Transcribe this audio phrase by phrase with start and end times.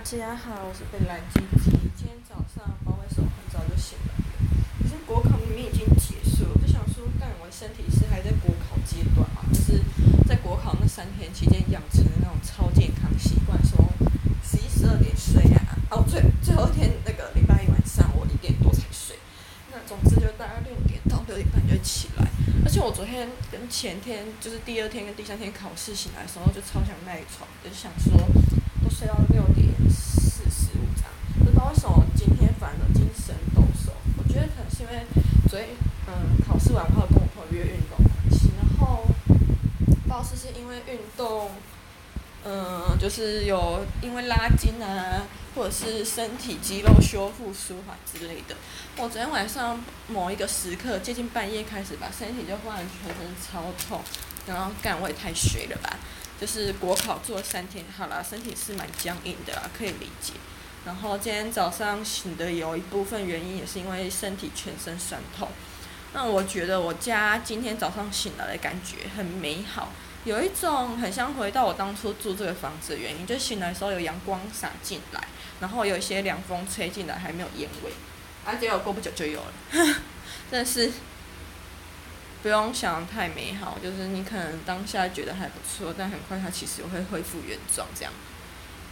[0.00, 1.76] 大家好，我是贝兰基基。
[1.94, 4.16] 今天早上不知道为什么很早就醒了，
[4.80, 9.84] 可是国考明明已经结束了，我就想说，但我身体是还在国考阶段嘛，就是
[10.26, 13.76] 在国考那三天期间养成的那种超健康习惯，说
[14.40, 19.20] 十一十二点睡啊，哦最最后一天那个礼拜一晚上我一点多才睡，
[19.70, 22.24] 那总之就大概六点到六点半就起来，
[22.64, 28.16] 而且我昨天跟前天就是第二天跟第三天考试醒来的时候就超想赖床，就想说
[28.82, 29.68] 都睡到六点。
[31.68, 35.04] 为什么今天反而精神抖擞我觉得可能是因为
[35.48, 35.68] 昨天，
[36.06, 37.98] 嗯，考试完后跟我朋友约运动，
[38.56, 39.04] 然后
[39.86, 41.50] 不知道是是因为运动，
[42.44, 45.22] 嗯，就是有因为拉筋啊，
[45.54, 48.56] 或者是身体肌肉修复舒缓之类的。
[48.96, 54.00] 我昨天晚上某一个时刻，接近半夜开始吧，身体就忽然全身超痛，
[54.46, 55.96] 然后干我也太衰了吧，
[56.40, 60.34] 就是国考做了三天，好啦，身体是蛮僵硬的啦，可以理解。
[60.86, 65.48] 然后今天早上醒的有一部分原因也是因为身体全身酸痛，
[66.14, 69.92] 那我觉得我家今天早上醒来的感觉很美好，
[70.24, 75.22] 有一种很像回到我当初住这个房子的原因，就醒来的时候有阳光洒进来，
[75.60, 77.92] 然后有一些凉风吹进来，还没有烟味，
[78.46, 79.52] 而且我过不久就有了，
[80.50, 80.90] 真的是
[82.42, 88.10] 不用想太美好，就是你可能当下觉得还不错，但很快它其实会恢复原状这样。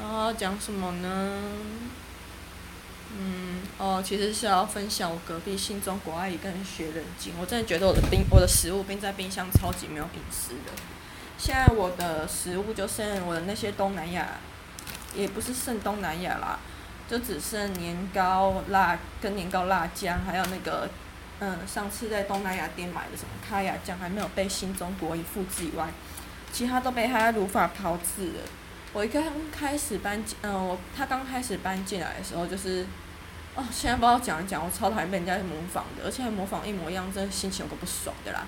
[0.01, 1.43] 啊，讲什么呢？
[3.19, 7.33] 嗯，哦，其实是要分享我隔壁新中国阿姨跟人学人精。
[7.41, 10.73] 我真的觉得我的冰，我的食物冰在冰箱超级没有隐私的。
[11.37, 14.29] 现在我的食物就剩我的那些东南亚，
[15.17, 16.61] 也不是剩东南亚啦，
[17.11, 20.89] 就只剩年糕、辣跟年糕辣酱，还有那个，
[21.41, 25.89] 嗯，上次在东南亚店买的什么咖椰酱还没有被新中国一复制以外，
[26.53, 28.41] 其他都被他如法炮制了。
[28.95, 29.23] 我一刚
[29.53, 32.87] 开始搬进，嗯，我他刚开始搬进来的时候，就是，
[33.55, 38.47] 哦，现在不知道讲一讲，我超讨厌被人家模仿的，而且还模仿一模一样，真的心情有个不爽的啦。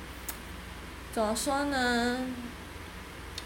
[1.13, 2.27] 怎么说呢？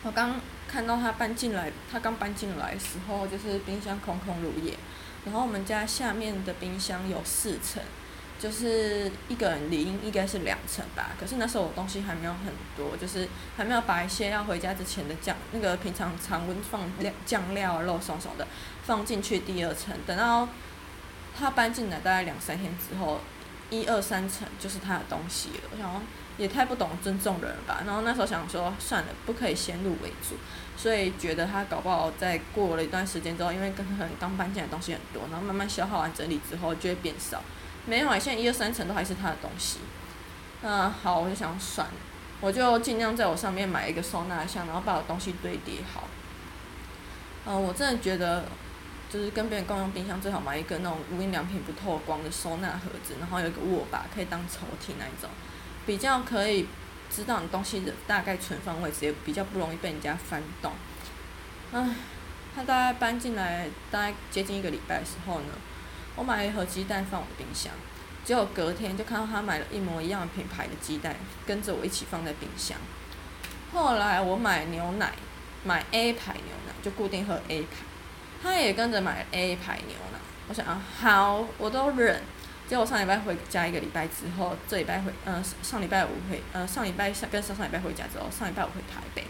[0.05, 4.79] 我刚看到他搬进来，他刚搬进来的时候，就是冰箱空空如也，
[5.25, 7.83] 然后我们家下面的冰箱有四层。
[8.45, 18.47] 就是一个人理应应该是两层吧，可是那时候我东西还没有很多，就是还没有把一些要回家之前的酱，那个平常常温放料酱料啊肉松松的
[18.83, 20.47] 放进去第二层，等到
[21.35, 23.19] 他搬进来大概两三天之后，
[23.71, 25.71] 一二三层就是他的东西了。
[25.73, 26.03] 我想说
[26.37, 27.83] 也太不懂尊重人了吧。
[27.87, 30.37] 然后那时候想说算了，不可以先入为主，
[30.77, 37.43] 所以觉得他搞不好在过了一段时间之后，因为可能刚搬进来东西很多，然后慢慢消耗完整理之后就会变少。
[37.87, 39.79] 没有啊，现在一二三层都还是他的东西。
[40.63, 41.95] 那好，我就想算了，
[42.41, 46.05] 我就尽量在我上面买一个收纳箱，然后把我东西堆叠好。
[47.45, 48.47] 嗯，我真的觉得，
[49.11, 55.29] 就是跟别人共用冰箱，最好买一个那种无印良品不透光的收纳盒子，然后有一个握把可以当抽屉那一种，
[55.85, 56.67] 比较可以
[57.11, 60.73] 知道你东西的大概存放位置，也比较不容易被人家翻动。
[61.73, 61.95] 唉，
[62.57, 65.49] 他大概搬进来大概接近一个礼拜的时候呢。
[66.17, 67.73] 我买了一盒鸡蛋放我的冰箱，
[68.25, 72.79] 结果隔天就看到他买了一模一样的品牌的鸡蛋，跟着我一起放在冰箱。
[73.73, 75.13] 后来我买牛奶，
[75.65, 77.69] 买 A 牌牛奶，就固定喝 A 牌，
[78.41, 80.19] 他也跟着买 A 牌牛奶。
[80.47, 82.23] 我想啊，好，我都忍。
[82.69, 89.27] 结果上礼拜回家一个礼拜之后，这礼拜回，嗯、呃，上礼拜五回，呃，上礼拜上跟上上礼拜回家之后，上礼拜五回台北，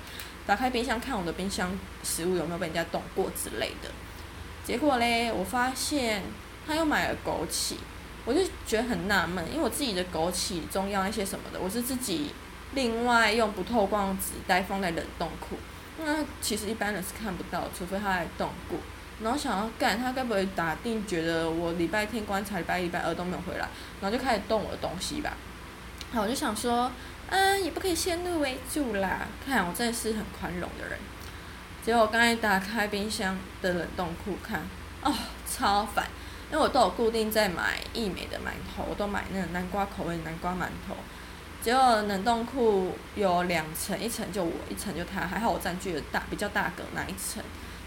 [0.47, 1.73] 打开冰箱看我的冰箱
[2.05, 3.91] 食物有没有被人家动过之类的。
[4.63, 6.23] 结果嘞，我发现。
[6.67, 7.75] 他又买了枸杞，
[8.25, 12.33] 我就觉得很纳闷，因为我自己的枸杞、中药那些什么的，我是自己
[12.73, 15.57] 另外用不透光纸袋放在冷冻库，
[15.99, 18.79] 那其实一般人是看不到，除非他来冻过。
[19.23, 23.69] 然后想要干，他该不会打定觉得我礼拜天观察，礼拜一、礼拜二都没有回来，
[24.01, 25.35] 然后就开始动我的东西吧？
[26.13, 26.91] 好，我就想说，
[27.29, 30.99] 嗯，也不可以先入为主啦，看我真的是很宽容的人。
[31.85, 34.61] 结果我刚才打开冰箱的冷冻库看，
[35.03, 35.15] 哦，
[35.49, 36.07] 超烦。
[36.55, 40.95] 因为我都有固定在买义美的馒头，我都买那个南瓜口味的南瓜馒头。
[41.61, 47.43] 结果冷冻库有两层，一层就我，一层就他，还好我占据了大比较大格那一层，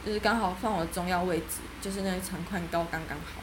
[0.06, 3.42] 就是刚好放我的中药位置，就是那长宽高刚刚好。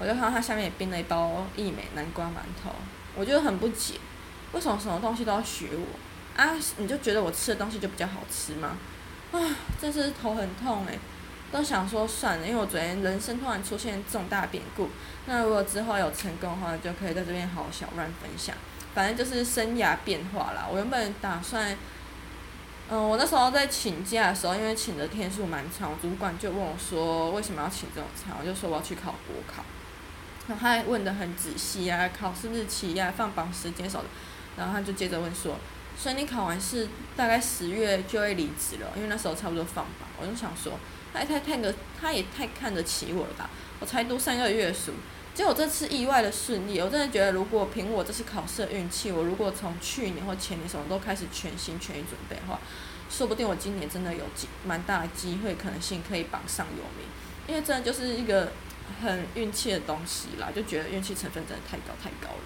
[0.00, 2.74] 我就看到他下面也冰了一包义美南瓜馒头，
[3.14, 4.00] 我就很不解，
[4.50, 6.56] 为什么什么东西都要学我啊？
[6.78, 8.76] 你就觉得我吃的东西就比较好吃吗？
[9.30, 9.38] 啊，
[9.80, 10.98] 真是头很痛诶、
[11.52, 14.88] 都想说算了，因为我昨天人生突然出现重大变故，
[15.26, 18.54] 那如果之后有成功的话，就可以在这边好好小乱分享。
[18.94, 20.66] 反正就是生涯变化啦。
[20.70, 21.76] 我原本打算，
[22.88, 28.36] 嗯，我那时候在请假的时候，因为请的天数蛮长，主管就问我说，为什么要请这种长？
[28.40, 29.64] 我就说我要去考国考。
[30.48, 34.08] 然后他还问得很仔细啊，考试日期呀、啊，放榜时间什么的。
[34.56, 35.56] 然后他就接着问说，
[35.96, 40.08] 所以你考完试大概十月就会离职了，因为那时候差不多放榜。
[40.20, 40.72] 我就想说，
[41.12, 43.50] 他也太太个，他也太看得起我了吧？
[43.80, 44.92] 我才读三个月书，
[45.34, 46.80] 结果这次意外的顺利。
[46.80, 52.58] 我真的觉得，如果凭我这次考试的运气，我如果从去年或前年什么都开始全心全意准备的话，
[53.10, 57.06] 说不定我今年真的有机蛮大的机会，可能性可以榜上有名。
[57.46, 58.50] 因为真的就是一个。
[59.00, 62.42] 很运气的东西啦，就觉得运气成分真的太高太高了。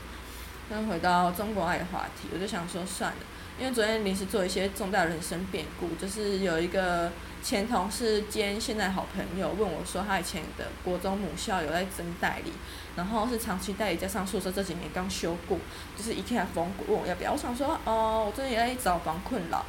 [0.69, 3.17] 那回到中国爱的话题，我就想说算了，
[3.59, 7.13] 因为昨天临时做一些重大人生变故，就是有一个
[7.43, 12.53] 前同事兼现在好朋友问我说，他以前的国中母校有在征代理，
[12.97, 15.57] 然后是长期代理加上宿舍这几年刚修过，
[15.97, 19.65] 就是一片风问我要不要，我想说哦，我最近也在找房困扰。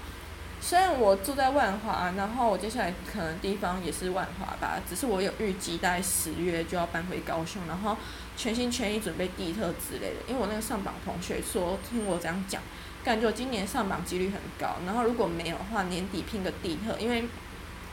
[0.67, 7.95] 虽然我住在万华，然后我接下来可能地方也是万华吧，只是我有预计大概十月就要搬回高雄，然后
[8.35, 10.15] 全心全意准备地特之类的。
[10.27, 12.59] 因为我那个上榜同学说，听我这样讲，
[13.03, 14.77] 感觉我今年上榜几率很高。
[14.87, 17.25] 然后如果没有的话，年底拼个地特，因为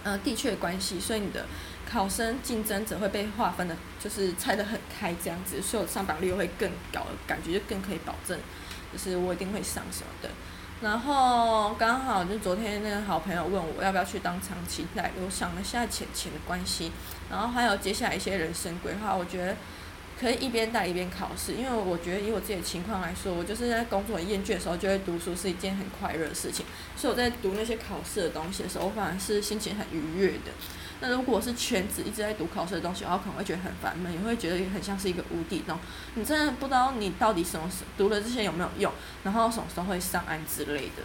[0.02, 1.44] 呃地区的关系，所以你的
[1.86, 8.38] 考生竞争者会被划分的，就是拆得很开这样子，所以我上榜率会更高，感觉就更可以保证，
[8.90, 10.30] 就是我一定会上什么的。
[10.82, 16.90] 然后刚好就昨天那个好朋友问我要不要去当长期代理，我想了下钱钱的关系，
[17.30, 19.56] 然后还有接下来一些人生规划，我觉得
[20.18, 30.50] 可以一边带一边考试，因为我觉得以我自己的情况来说，我就是在工作很厌倦的时候就会读书，是一件很快乐的事情，所以我在读那些考试的东西的时候，我反而是心情很愉悦的。
[31.02, 35.76] 那如果是全职一直在读考试的东西，我可能会觉得很烦闷，也会觉得很像是一个无底洞。
[36.14, 38.92] 你真的不知道你到底什么时读了这些有没有用，
[39.24, 41.02] 然后什么时候会上岸之类的。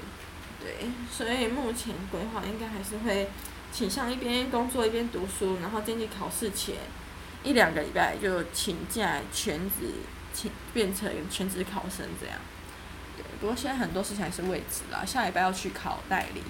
[0.61, 3.27] 对，所以目前规划应该还是会
[3.73, 6.75] 倾向一边工作一边读书，然后经济考试前
[7.43, 9.95] 一两个礼拜就请假全职，
[10.31, 12.37] 请变成全职考生这样。
[13.17, 16.43] 对，不过现在很多事情还是未知啦，下礼拜要去考代理，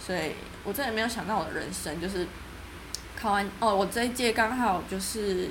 [0.00, 0.32] 所以
[0.64, 2.26] 我真的没有想到我的人生就是。
[3.20, 5.48] 考完哦，我这一届刚好就是，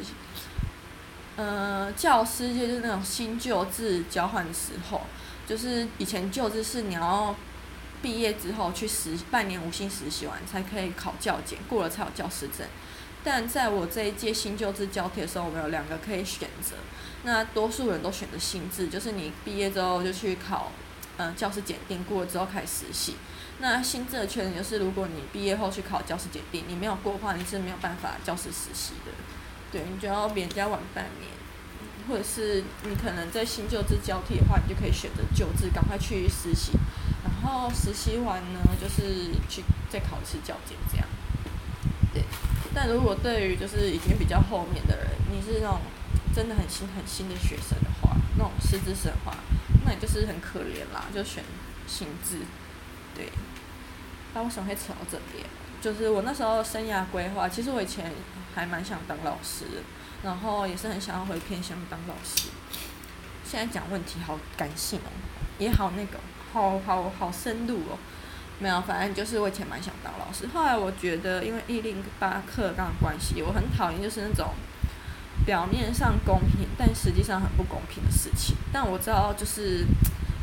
[1.35, 5.01] 呃，教师就是那种新旧制交换的时候，
[5.45, 7.35] 就是以前旧制是你要
[8.01, 12.65] 毕业之后去实半年无薪实习完才可以考教检，过了才有教师证。
[13.23, 16.77] 但在我这一届新旧制交替的时候，我们有两个可以选择。
[17.23, 20.71] 那多数人都选择新制，就是你毕业之后就去考，
[21.17, 23.15] 嗯，教师检定过了之后开始实习。
[23.59, 29.11] 那新制的缺点就是，如果你毕业后去考教师检定，你没有过的话，你是没有办法教师实习的。
[29.71, 31.31] 对，你就要比人家晚半年，
[32.07, 36.71] 或者是你可能在新旧制交替的话，你就可以选择旧制，赶快去实习。
[37.23, 41.07] 然后实习完呢，就是去再考一次教检这样。
[42.13, 42.23] 对，
[42.73, 45.79] 但如果对于就是已经比较后面的人，你是那种
[46.33, 49.35] 真的很新很新的学生的话，那种师资生的话，
[49.87, 51.41] 那你就是很可怜啦，就选
[51.87, 52.39] 新制。
[53.15, 53.29] 对，
[54.33, 55.45] 那为什么会扯到这边？
[55.81, 58.11] 就是我那时候生涯规划，其实我以前
[58.53, 59.63] 还蛮想当老师，
[60.23, 62.49] 然后也是很想要回偏乡当老师。
[63.45, 65.09] 现在讲问题好感性哦，
[65.57, 66.19] 也好那个，
[66.51, 67.97] 好好好深入哦。
[68.59, 74.49] 没有，反正就是我以前蛮想当老师，后来我觉得因为一零八课纲关系，我很讨厌就是那种
[75.47, 78.55] 表面上公平，但实际上很不公平的事情。
[78.71, 79.83] 但我知道就是。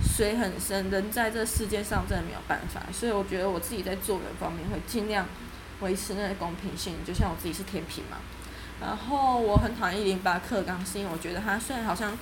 [0.06, 5.26] 水很深，人在这世界上真的没有办法，所以我觉得我自己在做人方面会尽量
[5.80, 6.96] 维持那个公平性。
[7.06, 8.18] 就像我自己是天平嘛，
[8.82, 12.16] 然后我很讨厌一零八课纲，是因为我觉得它虽然好像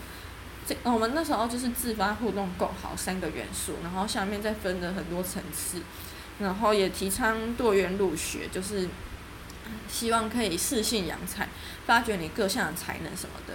[0.64, 5.82] 这我们那时候就是自发互动共好三个元素，然后下面再分了很多层次，
[6.38, 8.88] 然后也提倡多元入学，就是
[9.88, 11.48] 希望可以适性扬才，
[11.86, 13.54] 发掘你各项的才能什么的。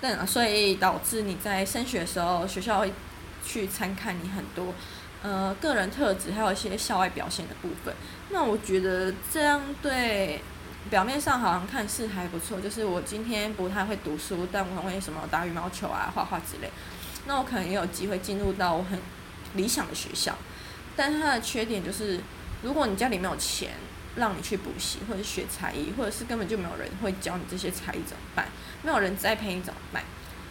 [0.00, 2.92] 但所以导致你在升学的时候，学校会。
[3.48, 4.74] 去参看你很多，
[5.22, 7.94] 呃，个人特质，还有一些校外表现的部分。
[8.30, 10.42] 那我觉得这样对，
[10.90, 12.60] 表面上好像看似还不错。
[12.60, 16.68] 就是我今天不太会读书，但我很会什么打羽毛球啊、画画之类。
[17.26, 18.98] 那我可能也有机会进入到我很
[19.54, 20.36] 理想的学校。
[20.96, 22.18] 但它的缺点就是，
[22.62, 23.74] 如果你家里没有钱
[24.16, 28.48] 让你去补习或者学才艺，或者是根本就没有人会教你这些才艺怎么办？
[28.82, 30.02] 没有人栽培你怎么办？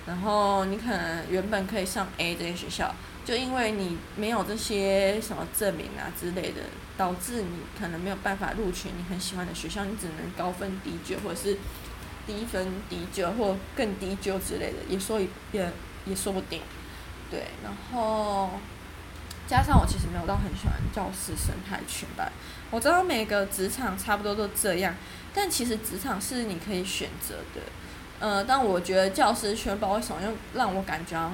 [0.07, 2.93] 然后你可能原本可以上 A 这些学校，
[3.25, 6.62] 就因为你没有这些什么证明啊之类的，
[6.95, 11.57] 导致你可能没有办法录取你很喜欢的学校，你只能高分低就，或者是
[12.27, 15.19] 低分低就，或更低就之类的，也说
[15.51, 15.72] 也
[16.05, 16.62] 也说不定。
[17.31, 18.51] 对，然后
[19.48, 22.32] 加上我其实没有到很喜欢教师生态圈吧。
[22.72, 24.94] 我知道每个职场差不多都这样，
[25.34, 27.62] 但其实职场是你可以选择的。
[28.20, 31.32] 呃，但我觉得教师圈不知道为什么又让我感觉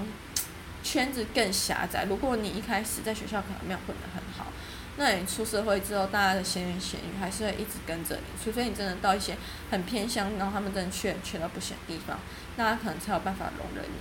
[0.83, 2.05] 圈子更狭窄。
[2.05, 4.51] 如果你一开始在学校可能没有混得很好，
[4.97, 9.37] 那你出社会之后，大家的闲言闲语还是会一直跟着你，除非你真的到一些
[9.69, 12.19] 很偏乡，然后他们真的缺缺到不行的地方，
[12.57, 13.99] 那他可能才有办法容忍你。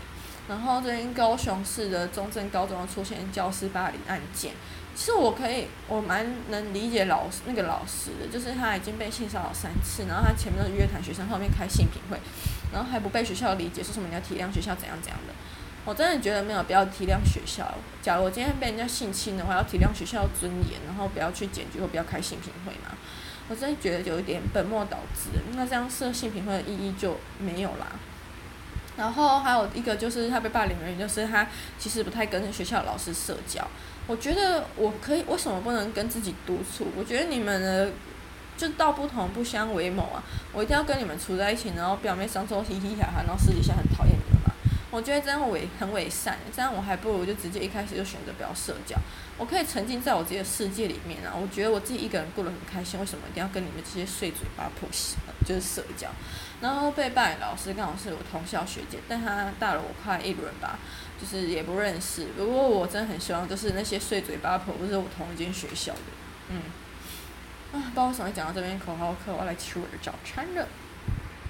[0.51, 4.51] 然后最近高雄市的中正高中出现教师霸凌案件，
[4.97, 12.19] 其实我可以，我蛮能理解老师那个老师的，就是他已经被性骚扰三次，然后他前面都约谈学生，后面开性平会，
[12.73, 15.33] 然后还不被学校理解，说什么你要体谅学校怎样怎样的。
[15.85, 17.73] 我真的觉得没有必要体谅学校。
[18.03, 22.99] 假如我今天被人家性侵的话，要体谅学校尊严，然后不要去检举或不要开性平会嘛。
[23.49, 27.87] 我真的觉得有一点本末倒置，那这样设性平会的意义就没有啦。
[28.97, 31.47] 然后还有一个就是他被霸凌的原因，就是他
[31.79, 33.67] 其实不太跟学校老师社交。
[34.07, 36.89] 我觉得我可以，为什么不能跟自己独处？
[36.97, 37.93] 我觉得你们的
[38.57, 40.23] 就道不同不相为谋啊！
[40.53, 44.15] 我一定要跟你们处在一起，然后表面上说嘻嘻哈哈，然后私底下很讨厌。
[44.91, 48.97] 我觉得这样伪很伪善，这样我还不如就直接一开始就选择不要社交，
[49.39, 51.33] 我可以沉浸在我自己的世界里面啊！
[51.33, 54.89] 我觉得我自己一个人过得很开心，为什么一定要跟你们这些碎嘴巴婆
[55.47, 56.09] 就是社交？
[56.61, 60.79] 然后被霸凌老师刚好是我同校学姐，但她大了我快一轮吧，
[61.21, 62.27] 就是也不认识。
[62.37, 66.01] 不过我真的很希望，就是那些碎嘴巴婆不是我同一间学校的，
[66.49, 66.61] 嗯，
[67.73, 70.67] 啊，不知道为什么讲到这边口号课，我要来吃我的早餐了。